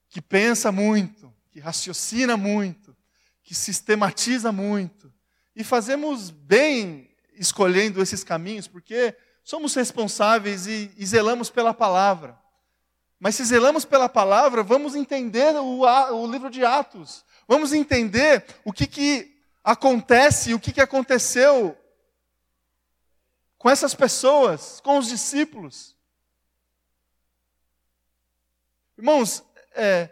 [0.10, 2.96] que pensa muito, que raciocina muito,
[3.44, 5.14] que sistematiza muito.
[5.56, 12.38] E fazemos bem escolhendo esses caminhos, porque somos responsáveis e, e zelamos pela palavra.
[13.20, 17.26] Mas se zelamos pela palavra, vamos entender o, o livro de Atos.
[17.48, 21.78] Vamos entender o que, que acontece, o que, que aconteceu
[23.58, 25.96] com essas pessoas, com os discípulos.
[28.98, 30.10] Irmãos, é,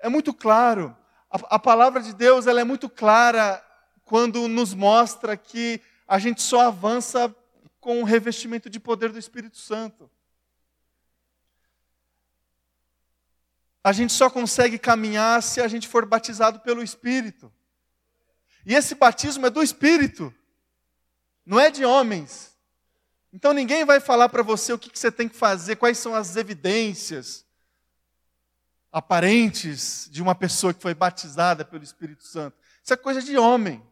[0.00, 0.96] é muito claro,
[1.30, 3.62] a, a palavra de Deus ela é muito clara
[4.04, 7.34] quando nos mostra que a gente só avança
[7.80, 10.10] com o revestimento de poder do Espírito Santo.
[13.82, 17.52] A gente só consegue caminhar se a gente for batizado pelo Espírito.
[18.64, 20.34] E esse batismo é do Espírito,
[21.44, 22.56] não é de homens.
[23.32, 26.34] Então ninguém vai falar para você o que, você tem que fazer, quais são as
[26.34, 27.45] evidências
[28.96, 32.56] aparentes de uma pessoa que foi batizada pelo Espírito Santo.
[32.82, 33.82] Isso é coisa de homem.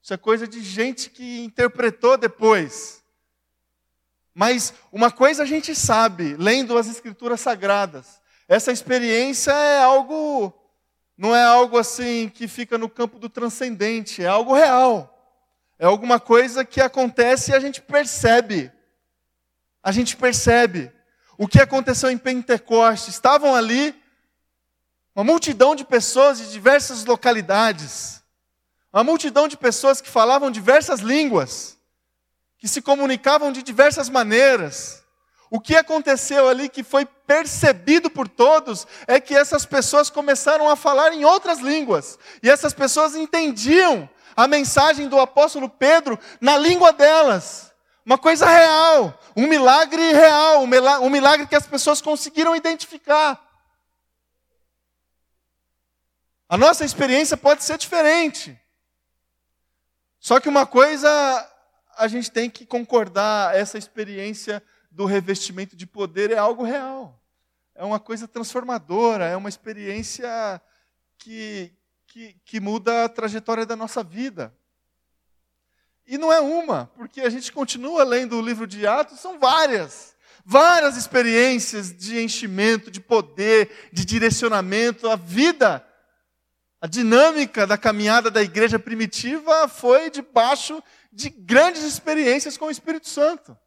[0.00, 3.02] Isso é coisa de gente que interpretou depois.
[4.32, 10.54] Mas uma coisa a gente sabe, lendo as Escrituras Sagradas, essa experiência é algo,
[11.18, 15.12] não é algo assim que fica no campo do transcendente, é algo real.
[15.76, 18.70] É alguma coisa que acontece e a gente percebe.
[19.82, 20.92] A gente percebe.
[21.36, 23.12] O que aconteceu em Pentecostes?
[23.12, 24.05] Estavam ali
[25.16, 28.22] uma multidão de pessoas de diversas localidades.
[28.92, 31.78] Uma multidão de pessoas que falavam diversas línguas,
[32.58, 35.02] que se comunicavam de diversas maneiras.
[35.50, 40.76] O que aconteceu ali que foi percebido por todos é que essas pessoas começaram a
[40.76, 42.18] falar em outras línguas.
[42.42, 47.72] E essas pessoas entendiam a mensagem do apóstolo Pedro na língua delas.
[48.04, 53.45] Uma coisa real, um milagre real, um milagre que as pessoas conseguiram identificar.
[56.48, 58.58] A nossa experiência pode ser diferente.
[60.20, 61.08] Só que uma coisa
[61.96, 67.20] a gente tem que concordar, essa experiência do revestimento de poder é algo real.
[67.74, 70.60] É uma coisa transformadora, é uma experiência
[71.18, 71.72] que,
[72.06, 74.54] que, que muda a trajetória da nossa vida.
[76.06, 80.14] E não é uma, porque a gente continua lendo o livro de Atos, são várias.
[80.44, 85.10] Várias experiências de enchimento, de poder, de direcionamento.
[85.10, 85.84] A vida,
[86.86, 90.80] a dinâmica da caminhada da igreja primitiva foi debaixo
[91.12, 93.58] de grandes experiências com o Espírito Santo.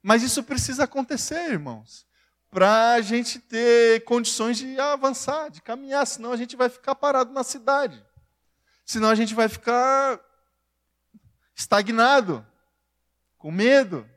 [0.00, 2.06] Mas isso precisa acontecer, irmãos,
[2.52, 7.32] para a gente ter condições de avançar, de caminhar, senão a gente vai ficar parado
[7.32, 8.00] na cidade.
[8.86, 10.20] Senão a gente vai ficar
[11.52, 12.46] estagnado,
[13.36, 14.08] com medo,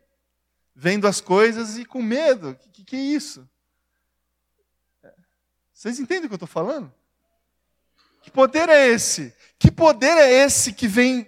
[0.75, 2.51] vendo as coisas e com medo.
[2.51, 3.49] O que, que, é isso?
[5.73, 6.93] Vocês entendem o que eu estou falando?
[8.23, 9.33] Que poder é esse?
[9.59, 11.27] Que poder é esse que vem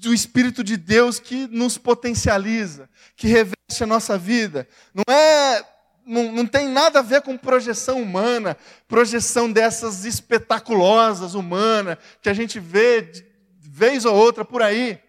[0.00, 4.68] do Espírito de Deus que nos potencializa, que reveste a nossa vida.
[4.94, 5.64] Não é,
[6.06, 8.56] não, não tem nada a ver com projeção humana,
[8.86, 13.26] projeção dessas espetaculosas humana que a gente vê de
[13.60, 15.00] vez ou outra por aí.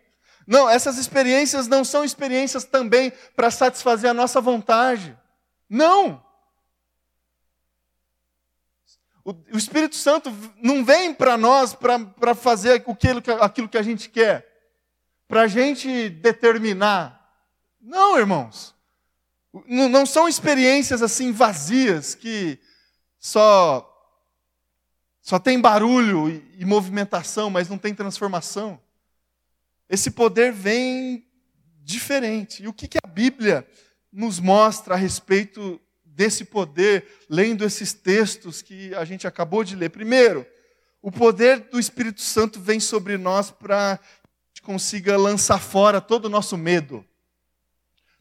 [0.47, 5.15] Não, essas experiências não são experiências também para satisfazer a nossa vontade.
[5.69, 6.23] Não.
[9.51, 14.47] O Espírito Santo não vem para nós para fazer aquilo aquilo que a gente quer
[15.27, 17.17] para a gente determinar.
[17.81, 18.73] Não, irmãos.
[19.65, 22.59] Não são experiências assim vazias que
[23.19, 23.93] só
[25.21, 28.79] só tem barulho e, movimentação, mas não tem transformação.
[29.89, 31.27] Esse poder vem
[31.83, 32.63] diferente.
[32.63, 33.67] E o que, que a Bíblia
[34.09, 35.81] nos mostra a respeito
[36.17, 39.89] desse poder, lendo esses textos que a gente acabou de ler?
[39.89, 40.43] Primeiro,
[40.99, 43.99] o poder do Espírito Santo vem sobre nós para
[44.67, 47.05] consiga lançar fora todo o nosso medo.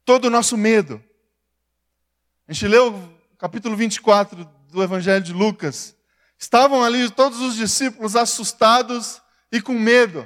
[0.04, 1.02] Todo o nosso medo.
[2.46, 5.96] A gente leu o capítulo 24 do Evangelho de Lucas.
[6.38, 10.24] Estavam ali todos os discípulos assustados e com medo.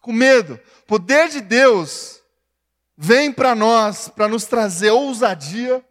[0.00, 0.60] Com medo.
[0.82, 2.20] O poder de Deus
[2.96, 5.84] vem para nós para nos trazer ousadia,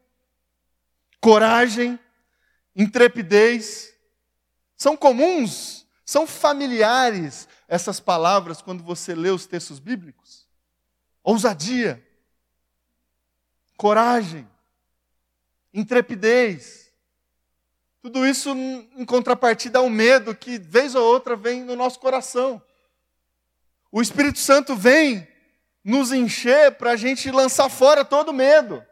[1.20, 2.00] coragem,
[2.76, 3.94] intrepidez.
[4.76, 10.48] São comuns, são familiares essas palavras quando você lê os textos bíblicos?
[11.24, 12.04] Ousadia,
[13.78, 14.48] coragem,
[15.74, 16.92] intrepidez.
[18.02, 22.62] Tudo isso em contrapartida ao medo que, vez ou outra, vem no nosso coração.
[23.92, 25.28] O Espírito Santo vem
[25.84, 28.84] nos encher para a gente lançar fora todo medo,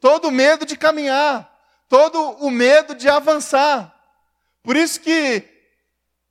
[0.00, 1.48] todo medo de caminhar,
[1.88, 3.94] todo o medo de avançar.
[4.62, 5.46] Por isso que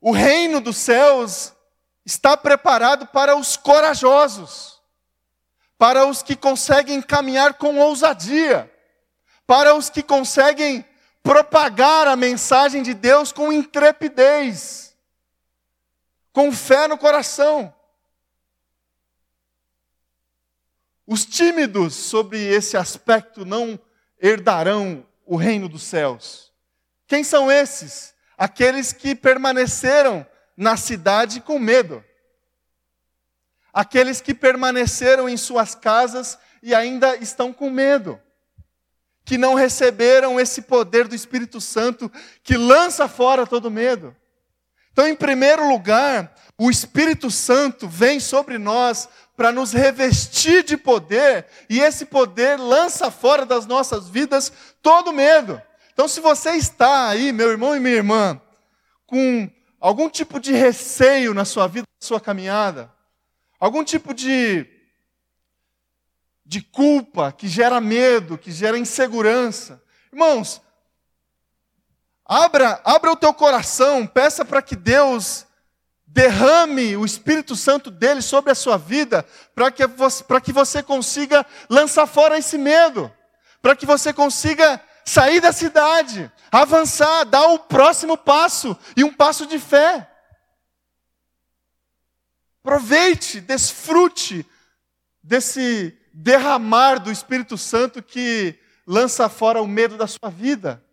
[0.00, 1.52] o reino dos céus
[2.04, 4.80] está preparado para os corajosos,
[5.78, 8.70] para os que conseguem caminhar com ousadia,
[9.46, 10.84] para os que conseguem
[11.22, 14.96] propagar a mensagem de Deus com intrepidez,
[16.32, 17.72] com fé no coração.
[21.12, 23.76] Os tímidos sobre esse aspecto não
[24.22, 26.52] herdarão o reino dos céus.
[27.08, 28.14] Quem são esses?
[28.38, 30.24] Aqueles que permaneceram
[30.56, 32.04] na cidade com medo.
[33.72, 38.20] Aqueles que permaneceram em suas casas e ainda estão com medo.
[39.24, 42.08] Que não receberam esse poder do Espírito Santo
[42.40, 44.14] que lança fora todo medo.
[44.92, 49.08] Então, em primeiro lugar, o Espírito Santo vem sobre nós
[49.40, 55.62] para nos revestir de poder, e esse poder lança fora das nossas vidas todo medo.
[55.94, 58.38] Então, se você está aí, meu irmão e minha irmã,
[59.06, 59.50] com
[59.80, 62.92] algum tipo de receio na sua vida, na sua caminhada,
[63.58, 64.66] algum tipo de,
[66.44, 70.60] de culpa que gera medo, que gera insegurança, irmãos,
[72.26, 75.46] abra, abra o teu coração, peça para que Deus
[76.12, 81.46] derrame o Espírito Santo dele sobre a sua vida, para que, você, que você consiga
[81.68, 83.10] lançar fora esse medo,
[83.62, 89.46] para que você consiga sair da cidade, avançar, dar o próximo passo e um passo
[89.46, 90.08] de fé.
[92.62, 94.44] Aproveite, desfrute
[95.22, 100.84] desse derramar do Espírito Santo que lança fora o medo da sua vida.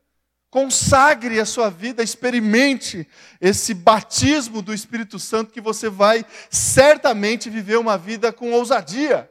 [0.50, 3.08] Consagre a sua vida, experimente
[3.42, 9.30] esse batismo do Espírito Santo que você vai certamente viver uma vida com ousadia.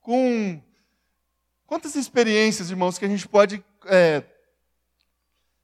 [0.00, 0.60] Com
[1.64, 4.24] quantas experiências, irmãos, que a gente pode é,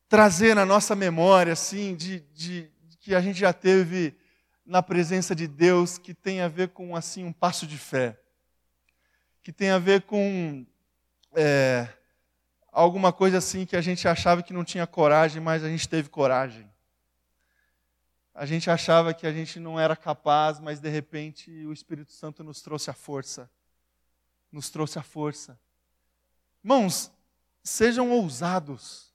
[0.08, 4.16] trazer na nossa memória, assim, de, de, que a gente já teve
[4.64, 8.16] na presença de Deus, que tem a ver com assim um passo de fé,
[9.42, 10.64] que tem a ver com
[11.34, 11.88] é,
[12.84, 16.08] alguma coisa assim que a gente achava que não tinha coragem, mas a gente teve
[16.08, 16.70] coragem.
[18.34, 22.42] A gente achava que a gente não era capaz, mas de repente o Espírito Santo
[22.42, 23.50] nos trouxe a força.
[24.50, 25.58] Nos trouxe a força.
[26.62, 27.10] Irmãos,
[27.62, 29.12] sejam ousados.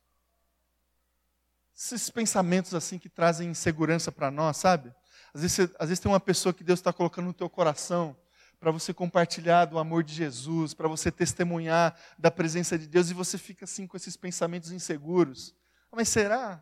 [1.76, 4.94] Esses pensamentos assim que trazem insegurança para nós, sabe?
[5.34, 8.16] Às vezes, às vezes tem uma pessoa que Deus está colocando no teu coração
[8.60, 13.14] para você compartilhar do amor de Jesus, para você testemunhar da presença de Deus, e
[13.14, 15.56] você fica assim com esses pensamentos inseguros.
[15.92, 16.62] Ah, mas será?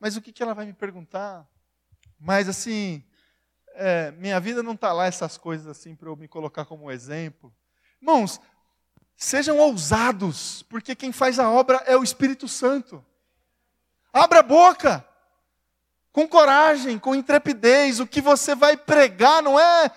[0.00, 1.46] Mas o que, que ela vai me perguntar?
[2.18, 3.04] Mas assim,
[3.74, 7.54] é, minha vida não está lá essas coisas assim para eu me colocar como exemplo.
[8.00, 8.40] Irmãos,
[9.16, 13.04] sejam ousados, porque quem faz a obra é o Espírito Santo.
[14.12, 15.06] Abra a boca,
[16.12, 18.00] com coragem, com intrepidez.
[18.00, 19.92] O que você vai pregar não é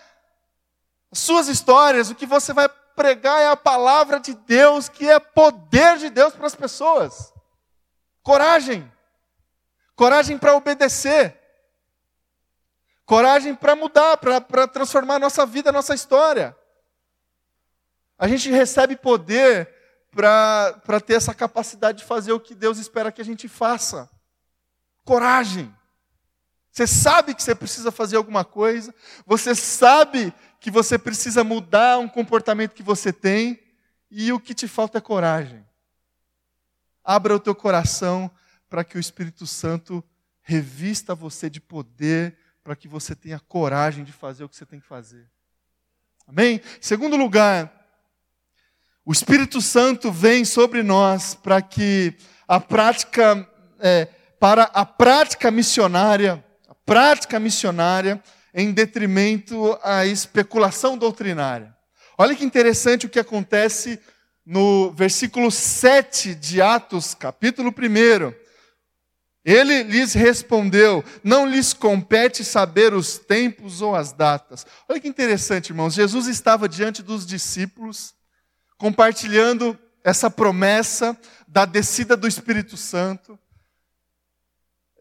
[1.14, 5.98] suas histórias, o que você vai pregar é a palavra de Deus, que é poder
[5.98, 7.34] de Deus para as pessoas.
[8.24, 8.92] Coragem.
[9.96, 11.38] Coragem para obedecer.
[13.06, 16.56] Coragem para mudar, para transformar a nossa vida, a nossa história.
[18.18, 19.68] A gente recebe poder
[20.12, 24.10] para ter essa capacidade de fazer o que Deus espera que a gente faça.
[25.04, 25.74] Coragem.
[26.72, 32.08] Você sabe que você precisa fazer alguma coisa, você sabe que você precisa mudar um
[32.08, 33.60] comportamento que você tem
[34.12, 35.66] e o que te falta é coragem.
[37.04, 38.30] Abra o teu coração
[38.70, 40.04] para que o Espírito Santo
[40.40, 44.80] revista você de poder, para que você tenha coragem de fazer o que você tem
[44.80, 45.28] que fazer.
[46.28, 46.62] Amém?
[46.80, 47.74] Segundo lugar,
[49.04, 52.16] o Espírito Santo vem sobre nós para que
[52.48, 53.50] a prática,
[53.80, 54.06] é,
[54.40, 58.22] para a prática missionária, a prática missionária
[58.54, 61.76] em detrimento à especulação doutrinária.
[62.18, 64.00] Olha que interessante o que acontece
[64.46, 68.34] no versículo 7 de Atos, capítulo 1.
[69.44, 74.66] Ele lhes respondeu: Não lhes compete saber os tempos ou as datas.
[74.88, 75.94] Olha que interessante, irmãos.
[75.94, 78.14] Jesus estava diante dos discípulos,
[78.78, 83.38] compartilhando essa promessa da descida do Espírito Santo,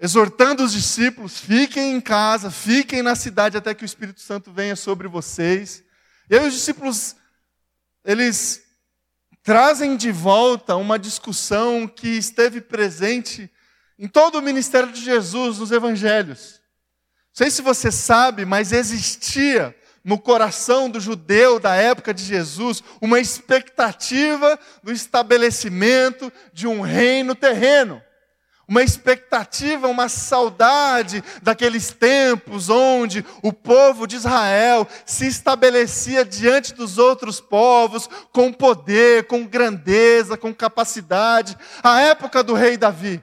[0.00, 4.74] exortando os discípulos: fiquem em casa, fiquem na cidade até que o Espírito Santo venha
[4.74, 5.84] sobre vocês.
[6.28, 7.14] E aí os discípulos,
[8.04, 8.62] eles
[9.42, 13.50] trazem de volta uma discussão que esteve presente
[13.98, 16.60] em todo o ministério de Jesus, nos evangelhos.
[17.28, 22.82] Não sei se você sabe, mas existia no coração do judeu da época de Jesus
[23.00, 28.02] uma expectativa do estabelecimento de um reino terreno.
[28.70, 36.96] Uma expectativa, uma saudade daqueles tempos onde o povo de Israel se estabelecia diante dos
[36.96, 41.58] outros povos com poder, com grandeza, com capacidade.
[41.82, 43.20] A época do rei Davi.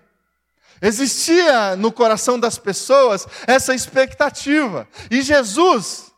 [0.82, 4.86] Existia no coração das pessoas essa expectativa.
[5.10, 6.12] E Jesus,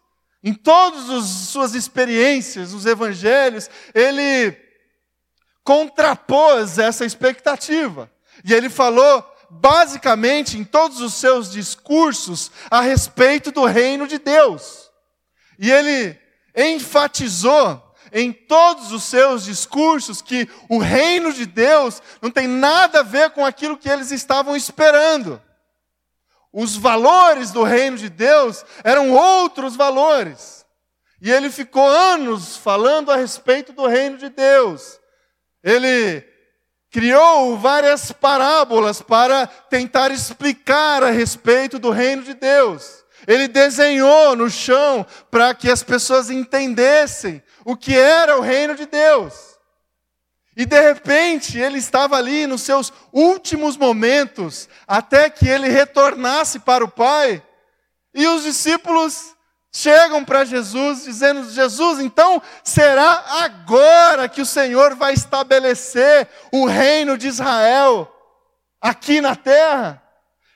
[0.44, 4.58] em todas as suas experiências, os evangelhos, ele
[5.64, 8.10] contrapôs essa expectativa.
[8.44, 14.90] E ele falou, basicamente, em todos os seus discursos, a respeito do reino de Deus.
[15.58, 16.18] E ele
[16.56, 23.04] enfatizou em todos os seus discursos que o reino de Deus não tem nada a
[23.04, 25.42] ver com aquilo que eles estavam esperando.
[26.52, 30.66] Os valores do reino de Deus eram outros valores.
[31.22, 35.00] E ele ficou anos falando a respeito do reino de Deus.
[35.64, 36.26] Ele
[36.92, 43.06] criou várias parábolas para tentar explicar a respeito do reino de Deus.
[43.28, 48.86] Ele desenhou no chão para que as pessoas entendessem o que era o reino de
[48.86, 49.34] Deus.
[50.56, 56.84] E de repente ele estava ali nos seus últimos momentos, até que ele retornasse para
[56.84, 57.42] o Pai.
[58.14, 59.36] E os discípulos
[59.72, 67.18] chegam para Jesus dizendo: Jesus, então será agora que o Senhor vai estabelecer o reino
[67.18, 68.12] de Israel
[68.82, 70.04] aqui na terra?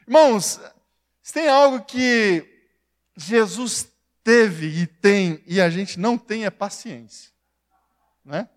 [0.08, 0.60] Irmãos,
[1.32, 2.46] tem algo que
[3.16, 3.88] Jesus
[4.24, 7.32] teve e tem e a gente não tem é paciência.
[8.24, 8.48] Né?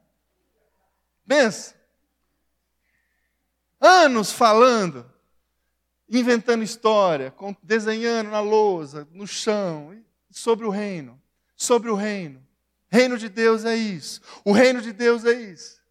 [1.26, 1.74] Pensa.
[3.80, 5.10] Anos falando,
[6.08, 9.92] inventando história, desenhando na lousa, no chão,
[10.36, 11.20] sobre o reino,
[11.56, 12.46] sobre o reino.
[12.90, 14.20] Reino de Deus é isso.
[14.44, 15.82] O reino de Deus é isso.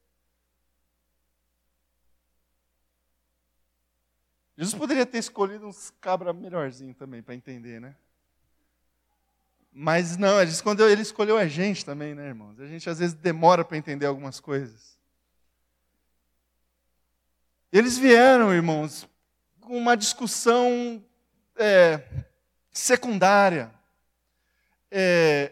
[4.56, 7.96] Jesus poderia ter escolhido uns cabra melhorzinho também para entender, né?
[9.74, 12.60] Mas não, ele escolheu, ele escolheu a gente também, né, irmãos?
[12.60, 14.96] A gente às vezes demora para entender algumas coisas.
[17.74, 19.10] Eles vieram, irmãos,
[19.60, 21.04] com uma discussão
[21.58, 22.26] é,
[22.72, 23.74] secundária,
[24.98, 25.52] é,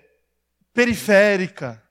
[0.73, 1.83] periférica,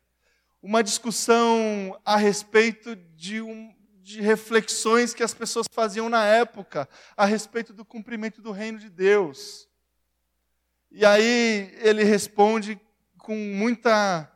[0.63, 7.27] uma discussão a respeito de, um, de reflexões que as pessoas faziam na época a
[7.27, 9.69] respeito do cumprimento do reino de Deus.
[10.91, 12.81] E aí ele responde
[13.19, 14.33] com muita,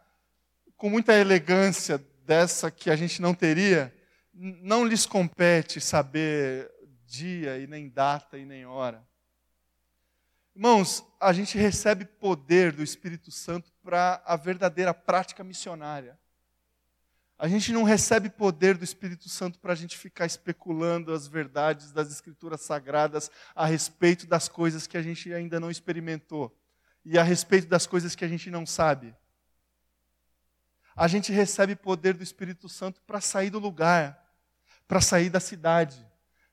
[0.77, 1.97] com muita elegância
[2.27, 3.95] dessa que a gente não teria.
[4.35, 6.71] Não lhes compete saber
[7.07, 9.03] dia e nem data e nem hora.
[10.57, 16.19] Irmãos, a gente recebe poder do Espírito Santo para a verdadeira prática missionária.
[17.39, 21.93] A gente não recebe poder do Espírito Santo para a gente ficar especulando as verdades
[21.93, 26.59] das Escrituras Sagradas a respeito das coisas que a gente ainda não experimentou
[27.05, 29.15] e a respeito das coisas que a gente não sabe.
[30.97, 34.27] A gente recebe poder do Espírito Santo para sair do lugar,
[34.89, 36.03] para sair da cidade,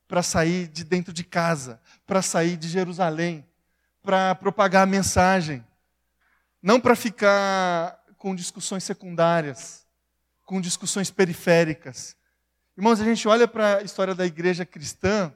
[0.06, 3.48] para sair de dentro de casa, para sair de Jerusalém,
[4.04, 5.66] para propagar a mensagem,
[6.62, 9.84] não para ficar com discussões secundárias
[10.44, 12.16] com discussões periféricas.
[12.76, 15.32] Irmãos, a gente olha para a história da igreja cristã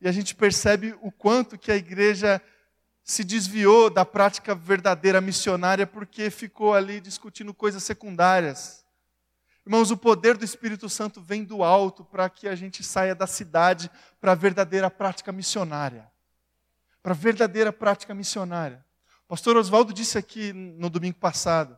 [0.00, 2.40] e a gente percebe o quanto que a igreja
[3.02, 8.84] se desviou da prática verdadeira missionária porque ficou ali discutindo coisas secundárias.
[9.66, 13.26] Irmãos, o poder do Espírito Santo vem do alto para que a gente saia da
[13.26, 16.10] cidade para a verdadeira prática missionária.
[17.02, 18.84] Para a verdadeira prática missionária.
[19.24, 21.76] O pastor Oswaldo disse aqui no domingo passado: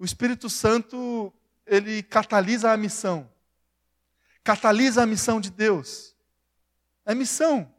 [0.00, 1.30] o Espírito Santo
[1.66, 3.30] ele catalisa a missão.
[4.42, 6.16] Catalisa a missão de Deus.
[7.04, 7.70] É missão.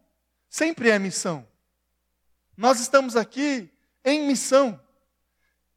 [0.47, 1.47] Sempre é missão.
[2.55, 3.71] Nós estamos aqui
[4.05, 4.79] em missão.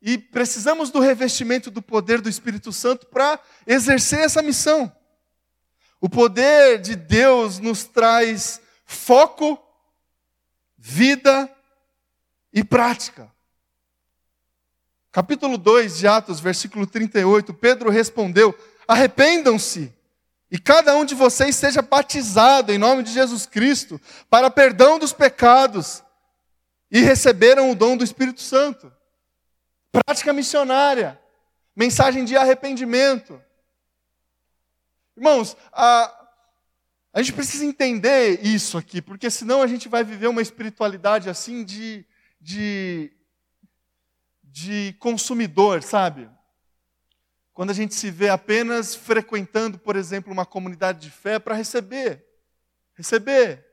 [0.03, 4.95] E precisamos do revestimento do poder do Espírito Santo para exercer essa missão.
[5.99, 9.59] O poder de Deus nos traz foco,
[10.87, 11.51] vida
[12.53, 13.33] e prática.
[15.11, 18.55] Capítulo 2 de Atos, versículo 38, Pedro respondeu:
[18.87, 19.91] Arrependam-se
[20.51, 25.15] e cada um de vocês seja batizado em nome de Jesus Cristo para perdão dos
[25.15, 26.05] pecados
[26.91, 28.93] e receberam o dom do Espírito Santo.
[29.91, 31.19] Prática missionária,
[31.75, 33.41] mensagem de arrependimento.
[35.17, 36.24] Irmãos, a,
[37.15, 41.65] a gente precisa entender isso aqui, porque senão a gente vai viver uma espiritualidade assim
[41.65, 42.05] de,
[42.41, 43.13] de,
[44.43, 46.29] de consumidor, sabe?
[47.53, 52.27] Quando a gente se vê apenas frequentando, por exemplo, uma comunidade de fé para receber,
[52.95, 53.65] receber,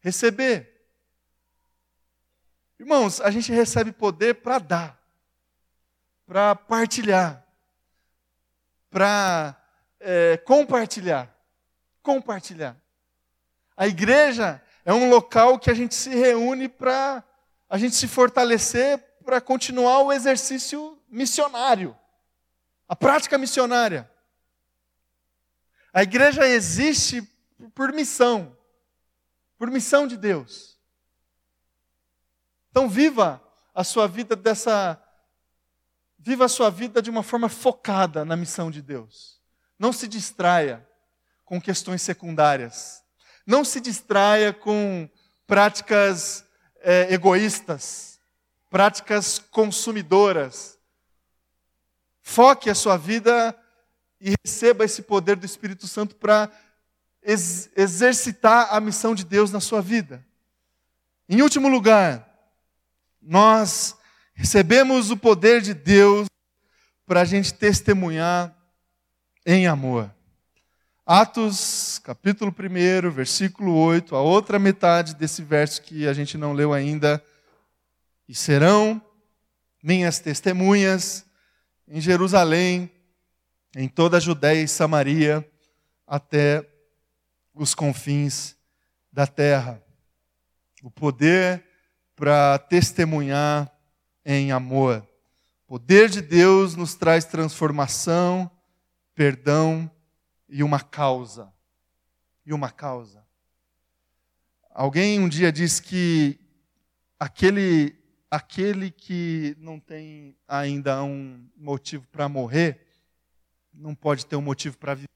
[0.00, 0.88] receber.
[2.76, 5.00] Irmãos, a gente recebe poder para dar,
[6.26, 7.46] para partilhar,
[8.90, 9.56] para
[10.00, 11.33] é, compartilhar.
[12.04, 12.76] Compartilhar.
[13.74, 17.24] A igreja é um local que a gente se reúne para
[17.68, 21.96] a gente se fortalecer para continuar o exercício missionário,
[22.86, 24.08] a prática missionária.
[25.94, 27.22] A igreja existe
[27.74, 28.54] por missão,
[29.56, 30.78] por missão de Deus.
[32.70, 33.42] Então viva
[33.74, 35.00] a sua vida dessa
[36.18, 39.40] viva a sua vida de uma forma focada na missão de Deus.
[39.78, 40.86] Não se distraia
[41.44, 43.02] com questões secundárias.
[43.46, 45.08] Não se distraia com
[45.46, 46.44] práticas
[46.80, 48.18] é, egoístas,
[48.70, 50.78] práticas consumidoras.
[52.22, 53.56] Foque a sua vida
[54.20, 56.50] e receba esse poder do Espírito Santo para
[57.22, 60.24] ex exercitar a missão de Deus na sua vida.
[61.28, 62.28] Em último lugar,
[63.20, 63.96] nós
[64.34, 66.26] recebemos o poder de Deus
[67.06, 68.54] para a gente testemunhar
[69.44, 70.10] em amor.
[71.06, 76.72] Atos, capítulo 1, versículo 8, a outra metade desse verso que a gente não leu
[76.72, 77.22] ainda.
[78.26, 79.02] E serão
[79.82, 81.26] minhas testemunhas
[81.86, 82.90] em Jerusalém,
[83.76, 85.46] em toda a Judéia e Samaria,
[86.06, 86.66] até
[87.52, 88.56] os confins
[89.12, 89.82] da terra.
[90.82, 91.66] O poder
[92.16, 93.70] para testemunhar
[94.24, 95.06] em amor.
[95.66, 98.50] O poder de Deus nos traz transformação,
[99.14, 99.90] perdão
[100.54, 101.52] e uma causa.
[102.46, 103.26] E uma causa.
[104.70, 106.38] Alguém um dia disse que
[107.18, 108.00] aquele
[108.30, 112.86] aquele que não tem ainda um motivo para morrer
[113.72, 115.08] não pode ter um motivo para viver.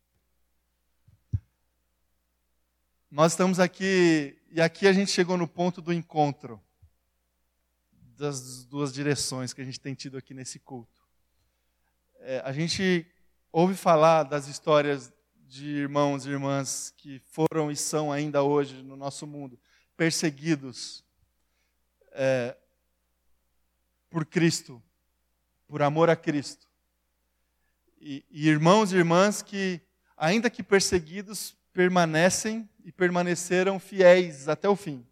[3.09, 6.61] Nós estamos aqui e aqui a gente chegou no ponto do encontro
[8.17, 11.07] das duas direções que a gente tem tido aqui nesse culto.
[12.23, 13.07] É, a gente
[13.53, 15.13] ouve falar das histórias
[15.49, 19.59] de irmãos e irmãs que foram e são ainda hoje no nosso mundo
[19.97, 21.03] perseguidos
[22.13, 22.55] é,
[24.11, 24.83] por Cristo,
[25.67, 26.69] por amor a Cristo.
[27.99, 29.81] E, e irmãos e irmãs que,
[30.17, 35.05] ainda que perseguidos, permanecem e permaneceram fiéis até o fim.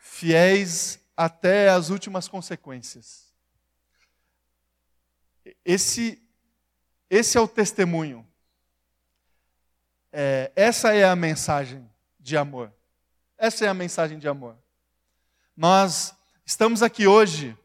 [0.00, 3.32] Fiéis até as últimas consequências.
[5.64, 6.20] Esse,
[7.08, 8.29] esse é o testemunho.
[10.12, 11.88] É, essa é a mensagem
[12.18, 12.72] de amor.
[13.38, 14.56] Essa é a mensagem de amor.
[15.56, 17.56] Nós estamos aqui hoje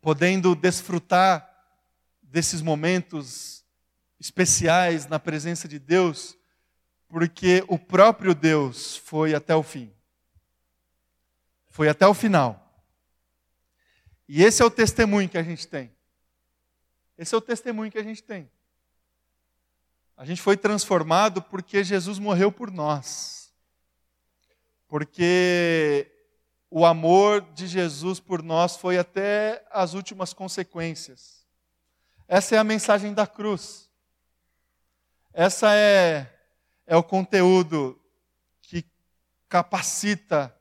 [0.00, 1.48] podendo desfrutar
[2.22, 3.64] desses momentos
[4.20, 6.36] especiais na presença de Deus,
[7.08, 9.92] porque o próprio Deus foi até o fim.
[11.68, 12.64] Foi até o final.
[14.28, 15.90] E esse é o testemunho que a gente tem.
[17.16, 18.48] Esse é o testemunho que a gente tem.
[20.18, 23.54] A gente foi transformado porque Jesus morreu por nós.
[24.88, 26.10] Porque
[26.68, 31.46] o amor de Jesus por nós foi até as últimas consequências.
[32.26, 33.88] Essa é a mensagem da cruz.
[35.32, 36.28] Essa é,
[36.84, 37.96] é o conteúdo
[38.60, 38.84] que
[39.48, 40.52] capacita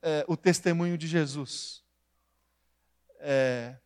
[0.00, 1.84] é, o testemunho de Jesus.
[3.20, 3.76] É,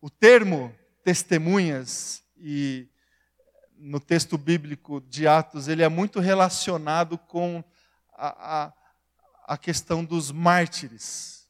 [0.00, 0.72] o termo
[1.02, 2.88] testemunhas e
[3.84, 7.62] no texto bíblico de Atos ele é muito relacionado com
[8.14, 8.72] a, a,
[9.46, 11.46] a questão dos mártires,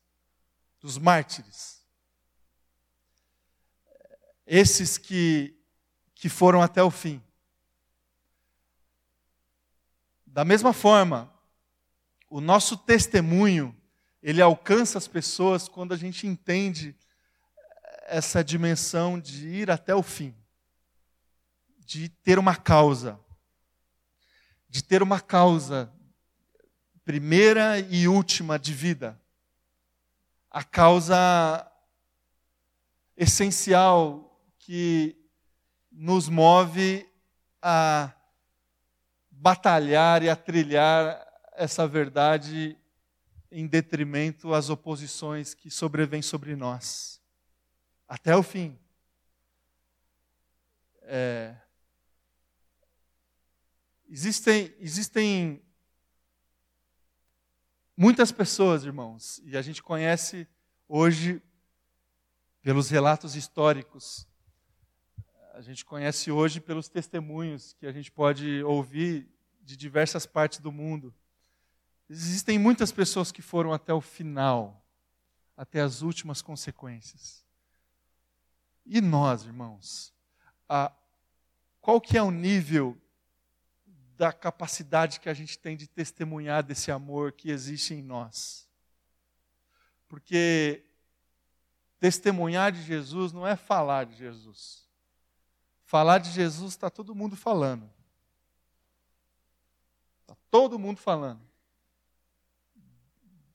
[0.81, 1.81] dos mártires,
[4.47, 5.57] esses que
[6.15, 7.23] que foram até o fim.
[10.27, 11.31] Da mesma forma,
[12.31, 13.77] o nosso testemunho
[14.23, 16.97] ele alcança as pessoas quando a gente entende
[18.07, 20.35] essa dimensão de ir até o fim,
[21.85, 23.21] de ter uma causa,
[24.69, 25.93] de ter uma causa
[27.05, 29.21] primeira e última de vida.
[30.51, 31.71] A causa
[33.17, 35.17] essencial que
[35.93, 37.09] nos move
[37.61, 38.13] a
[39.31, 42.77] batalhar e a trilhar essa verdade
[43.51, 47.21] em detrimento às oposições que sobrevêm sobre nós.
[48.09, 48.79] Até o fim.
[51.03, 51.55] É,
[54.15, 55.61] existem, existem
[57.97, 60.47] muitas pessoas, irmãos, e a gente conhece
[60.89, 61.43] hoje
[62.63, 64.29] pelos relatos históricos,
[65.53, 69.29] a gente conhece hoje pelos testemunhos que a gente pode ouvir
[69.61, 71.13] de diversas partes do mundo.
[72.09, 74.87] Existem muitas pessoas que foram até o final,
[75.57, 77.45] até as últimas consequências.
[78.87, 80.15] E nós, irmãos,
[80.69, 80.93] a,
[81.81, 82.97] qual que é o nível
[84.17, 88.69] da capacidade que a gente tem de testemunhar desse amor que existe em nós?
[90.09, 90.85] Porque
[92.05, 94.87] Testemunhar de Jesus não é falar de Jesus.
[95.87, 97.91] Falar de Jesus está todo mundo falando.
[100.21, 101.41] Está todo mundo falando.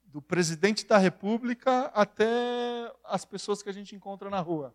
[0.04, 4.74] Do presidente da República até as pessoas que a gente encontra na rua.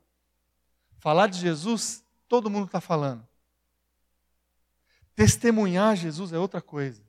[1.00, 3.28] Falar de Jesus, todo mundo está falando.
[5.16, 7.02] Testemunhar Jesus é outra coisa.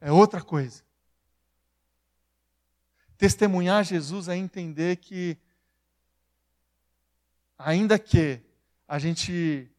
[0.00, 0.82] É outra coisa.
[3.18, 5.36] Testemunhar Jesus é entender que,
[7.58, 8.40] ainda que
[8.86, 9.70] a gente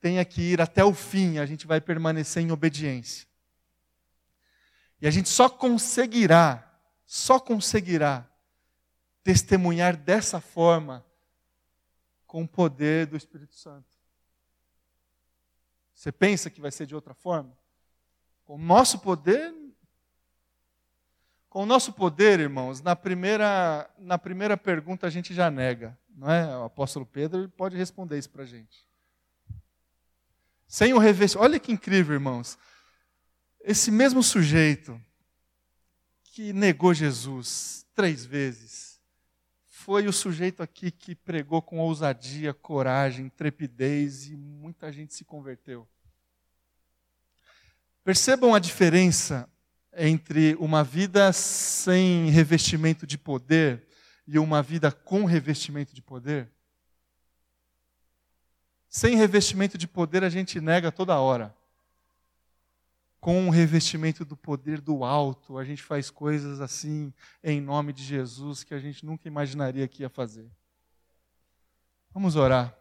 [0.00, 3.26] tenha que ir até o fim, a gente vai permanecer em obediência.
[5.00, 8.28] E a gente só conseguirá, só conseguirá
[9.22, 11.04] testemunhar dessa forma
[12.26, 13.97] com o poder do Espírito Santo.
[15.98, 17.52] Você pensa que vai ser de outra forma?
[18.44, 19.52] Com o nosso poder,
[21.50, 26.30] com o nosso poder, irmãos, na primeira, na primeira pergunta a gente já nega, não
[26.30, 26.56] é?
[26.56, 28.86] O apóstolo Pedro pode responder isso para a gente.
[30.68, 31.44] Sem o revestimento.
[31.44, 32.56] Olha que incrível, irmãos.
[33.60, 35.02] Esse mesmo sujeito
[36.22, 38.87] que negou Jesus três vezes
[39.88, 45.88] foi o sujeito aqui que pregou com ousadia, coragem, trepidez e muita gente se converteu.
[48.04, 49.48] Percebam a diferença
[49.96, 53.88] entre uma vida sem revestimento de poder
[54.26, 56.50] e uma vida com revestimento de poder?
[58.90, 61.56] Sem revestimento de poder a gente nega toda hora.
[63.20, 67.12] Com o revestimento do poder do alto, a gente faz coisas assim
[67.42, 70.48] em nome de Jesus que a gente nunca imaginaria que ia fazer.
[72.12, 72.76] Vamos orar.